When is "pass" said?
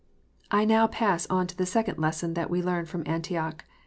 0.87-1.27